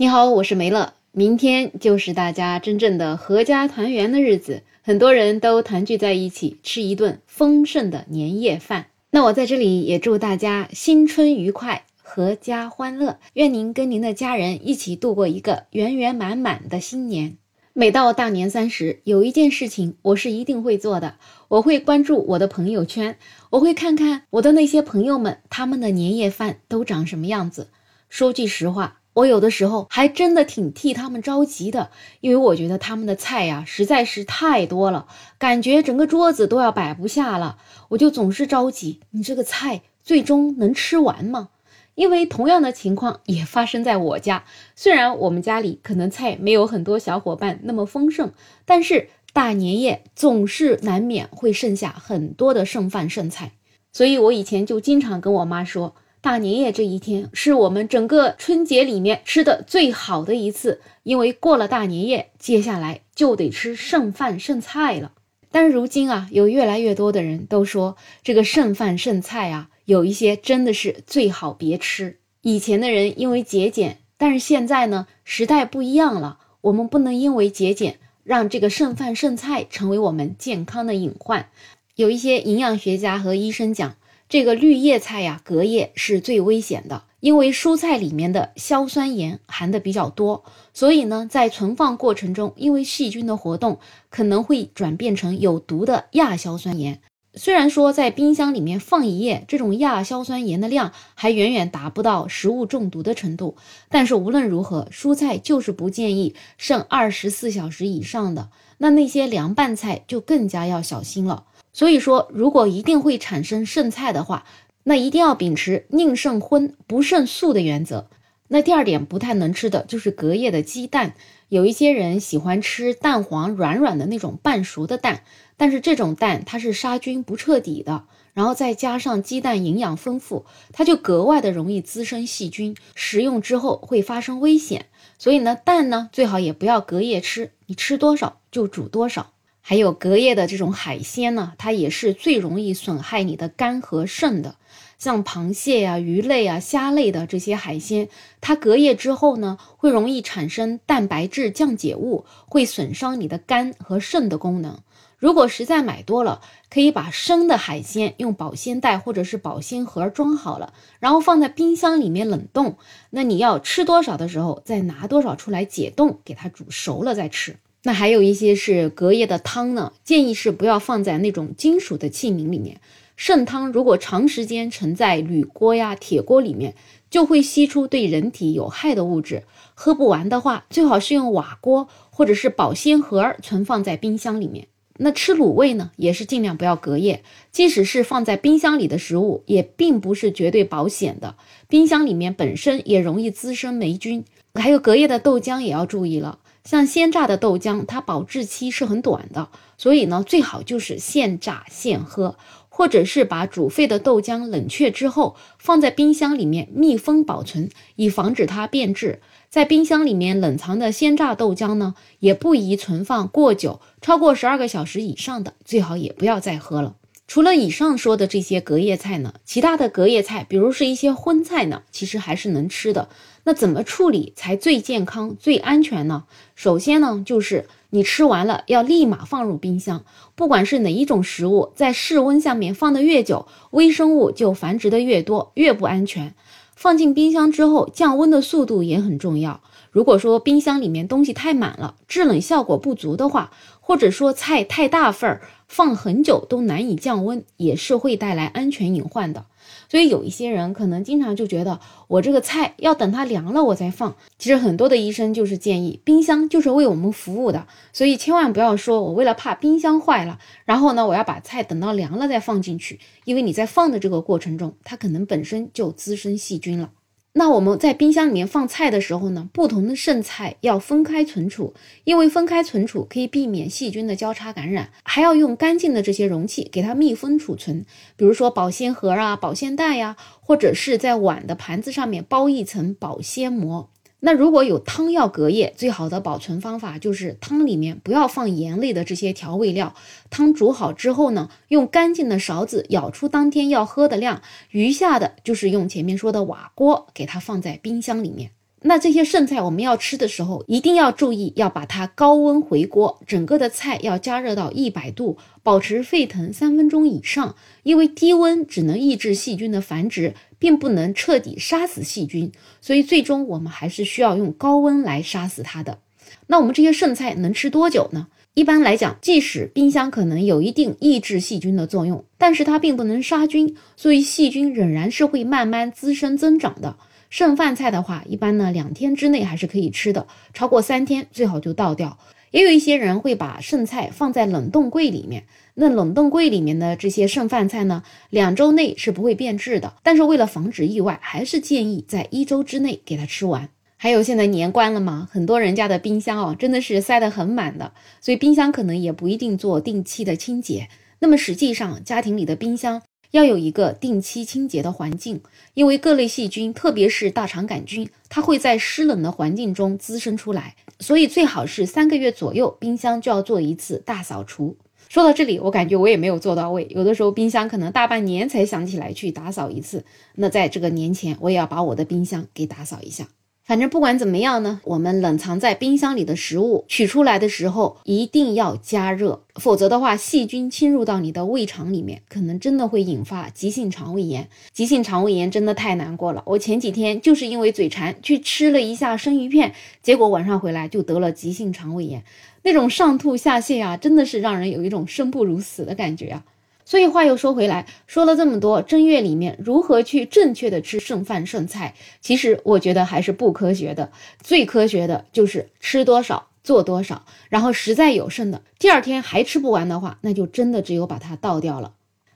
[0.00, 0.94] 你好，我是梅乐。
[1.10, 8.86] 明天就是大家真正的合家团圆的日子，很多人都团聚在一起，吃一顿丰盛的年夜饭。
[9.10, 13.18] 那我在这里也祝大家新春愉快，阖家欢乐。
[13.32, 17.36] 愿您跟您的家人一起度过一个圆圆满满的新年。
[17.72, 21.16] 每到大年三十，有一件事情我是一定会做的，
[21.48, 23.18] 我会关注我的朋友圈，
[23.50, 27.70] 我会看看我的那些朋友们他们的年夜饭都长什么样子。
[28.08, 28.97] 说句实话。
[29.18, 37.58] 我有的时候还真的挺替他们着急的，因为我觉得他们的菜呀实在是太多了，感觉整个桌子都要摆不下了。
[37.88, 41.48] 我就总是着急，你这个菜最终能吃完吗？
[41.96, 44.44] 因为同样的情况也发生在我家，
[44.76, 48.30] 虽然我们家里可能菜没有很多小伙伴那么丰盛，
[48.64, 53.50] 但是大年夜总是难免会剩下很多的剩饭剩菜，
[53.92, 55.96] 所以我以前就经常跟我妈说。
[56.20, 65.12] 大年夜这一天是我们整个春节里面吃的最好的一次，因为过了大年夜，接下来就得吃剩饭剩菜了。
[65.52, 72.18] 但如今啊，有越来越多的人都说这个剩饭剩菜啊，有一些真的是最好别吃。
[72.42, 81.48] 以前的人因为节俭，但是现在呢，时代不一样了，我们不能因为节俭让这个剩饭剩菜成为我们健康的隐患。
[81.94, 83.94] 有一些营养学家和医生讲。
[84.28, 93.78] 这个绿叶菜呀，隔夜是最危险的，因为蔬菜里面的硝酸盐含的比较多，所以呢，在存放过程中，因为细菌的活动，
[94.10, 97.00] 可能会转变成有毒的亚硝酸盐。
[97.34, 103.56] 虽然说在冰箱里面放一夜，这种亚硝酸盐的量还远远达不到食物中毒的程度，
[103.88, 108.48] 但是无论如何，蔬菜就是不建议剩二十四小时以上的。
[108.78, 111.44] 那那些凉拌菜就更加要小心了。
[111.72, 114.44] 所以说，如果一定会产生剩菜的话，
[114.84, 118.08] 那一定要秉持宁剩荤不剩素的原则。
[118.48, 121.14] 那第二点不太能吃的就是隔夜的鸡蛋，
[121.48, 125.22] 有一些人喜欢吃蛋黄软软的那种半熟的蛋，
[125.56, 134.86] 但是这种蛋它是杀菌不彻底的，然后再加上鸡蛋营养丰富，它就格外的容易滋生细菌，食用之后会发生危险。
[135.18, 139.32] 所以呢，蛋呢最好也不要隔夜吃，你吃多少就煮多少。
[139.60, 144.56] 还有隔夜的这种海鲜呢，它也是最容易损害你的肝和肾的。
[144.98, 148.08] 像螃蟹呀、鱼类啊、虾类的这些海鲜，
[148.40, 154.80] 它隔夜之后呢，会容易产生蛋白质降解物，会损伤你的肝和肾的功能。
[155.16, 162.76] 如果实在买多了，可以把生的海鲜用保鲜袋或者是保鲜盒装好了，然后放在冰箱里面冷冻。
[163.10, 167.56] 那你要吃多少的时候，再拿多少出来解冻，给它煮熟了再吃。
[167.82, 172.80] 那还有一些是隔夜的汤呢，建议是不要放在那种金属的器皿里面。
[173.18, 176.76] 剩汤如果长时间盛在铝锅呀、铁锅里面，
[177.10, 179.42] 就会吸出对人体有害的物质。
[179.74, 184.68] 喝不完的话，最好是用瓦锅或者是保鲜盒存放在冰箱里面。
[184.98, 187.24] 那吃卤味呢，也是尽量不要隔夜。
[187.50, 191.34] 即使是放在冰箱里的食物，也并不是绝对保险的。
[191.68, 194.24] 冰箱里面本身也容易滋生霉菌。
[194.54, 196.38] 还有隔夜的豆浆也要注意了。
[196.64, 199.48] 像鲜榨的豆浆，它保质期是很短的，
[199.78, 202.36] 所以呢，最好就是现榨现喝，
[202.78, 209.20] 或者是把煮沸的豆浆冷却之后，放在冰箱里面密封保存，以防止它变质。
[209.50, 216.94] 在冰箱里面冷藏的鲜榨豆浆呢，也不宜存放过久，超过十二个小时以上的，最好也不要再喝了。
[217.26, 223.08] 除了以上说的这些隔夜菜呢，其他的隔夜菜，比如是一些荤菜呢，其实还是能吃的。
[223.42, 226.26] 那怎么处理才最健康、最安全呢？
[226.54, 230.04] 首先呢，就是你吃完了要立马放入冰箱。
[230.34, 236.34] 不管是哪一种食物，在室温下面放的越久，微生物就繁殖的越多，越不安全。
[236.74, 239.60] 放进冰箱之后，降温的速度也很重要。
[239.90, 243.50] 如果说冰箱里面东西太满了，制冷效果不足的话，
[243.80, 249.46] 或者说菜太大份儿，放很久都难以降温，也是会带来安全隐患的。
[249.88, 254.16] 所以有一些人可能经常就觉得，我这个菜要等它凉了我再放。
[254.38, 266.90] 其实很多的医生就是建议，冰箱就是为我们服务的，所以千万不要说我为了怕冰箱坏了，然后呢我要把菜等到凉了再放进去，因为你在放的这个过程中，它可能本身就滋生细菌了。
[267.38, 277.86] 那我们在冰箱里面放菜的时候呢，不同的剩菜要分开存储，因为分开存储可以避免细菌的交叉感染，还要用干净的这些容器给它密封储存，
[278.16, 283.88] 比如说保鲜盒啊、保鲜袋呀，或者是在碗的盘子上面包一层保鲜膜。
[284.20, 289.94] 那如果有汤要隔夜，最好的保存方法就是汤里面不要放盐类的这些调味料。
[290.28, 298.50] 汤煮好之后呢，用干净的勺子舀出当天要喝的量，余下的就是用前面说的瓦锅给它放在冰箱里面。
[298.82, 307.56] 那这些剩菜我们要吃的时候，一定要注意要把它高温回锅，整个的菜要加热到一百度，保持沸腾三分钟以上。
[307.82, 315.98] 因为低温只能抑制细菌的繁殖，并不能彻底杀死细菌，所以最终我们还是需要用高温来杀死它的。
[316.46, 318.28] 那我们这些剩菜能吃多久呢？
[318.54, 326.96] 一般来讲，即使冰箱可能有一定抑制细菌的作用，但是它并不能杀菌，所以细菌仍然是会慢慢滋生增长的。
[327.30, 332.18] 剩饭菜的话，一般呢两天之内还是可以吃的，超过三天最好就倒掉。
[332.50, 335.44] 也有一些人会把剩菜放在冷冻柜里面，
[335.74, 339.92] 那冷冻柜里面的这些剩饭菜呢，两周内是不会变质的。
[340.02, 343.68] 但是为了防止意外，还是建议在一周之内给它吃完。
[343.98, 347.92] 还有现在年关了嘛，很多人家的冰箱哦，真的是塞得很满的，
[348.22, 350.88] 所以冰箱可能也不一定做定期的清洁。
[351.18, 353.02] 那么实际上，家庭里的冰箱。
[353.32, 355.40] 要有一个定期清洁的环境，
[355.74, 364.76] 因为各类细菌，特别是大肠杆菌，它会在湿冷的环境中滋生出来，所以最好是三个月左右，冰箱就要做一次大扫除。
[365.08, 370.04] 说到这里，我感觉我也没有做到位，有的时候冰箱可能大半年才想起来去打扫一次。
[370.34, 373.26] 那在这个年前，我也要把我的冰箱给打扫一下。
[373.68, 384.48] 反正不管怎么样呢，我们冷藏在冰箱里的食物取出来的时候一定要加热，否则的话，细菌侵入到你的胃肠里面，可能真的会引发急性肠胃炎。
[384.72, 386.42] 急性肠胃炎真的太难过了。
[386.46, 392.24] 我前几天就是因为嘴馋去吃了一下生鱼片，结果晚上回来就得了急性肠胃炎，
[392.62, 396.42] 那种上吐下泻啊，真的是让人有一种生不如死的感觉啊。
[396.88, 401.94] 所以话又说回来，说了这么多，正月里面如何去正确的吃剩饭剩菜？
[402.22, 404.10] 其实我觉得还是不科学的。
[404.42, 411.92] 最科学的就是吃多少做多少，然后实在有剩的，第二天还吃不完的话，那就真的只有把它倒掉了。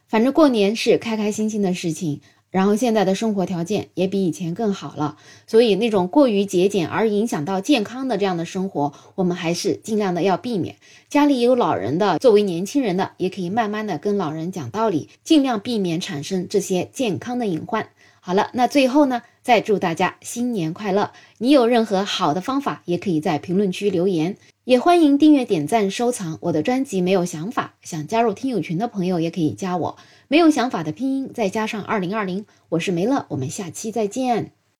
[0.06, 2.20] 反正过年是开开心心的事情。
[2.52, 5.16] 然后现在的生活条件也比以前更好了，
[5.46, 10.76] 所以那种过于节俭而影响到健康的这样的生活，我们还是尽量的要避免。
[11.08, 17.88] 家里有老人的，作为年轻人的，也可以慢慢的跟老人讲道理，尽量避免产生这些健康的隐患。
[18.20, 21.10] 好了，那最后呢，再祝大家新年快乐！
[21.38, 24.36] 你有任何好的方法，也可以在评论区留言。
[24.64, 27.00] 也欢迎订阅、点赞、收藏我的专辑。
[27.00, 29.96] 没有想法，想加入听友群的朋友也可以加我。
[30.28, 34.52] 没有想法的拼音再加上二零二零，我是梅乐，我们下期再见。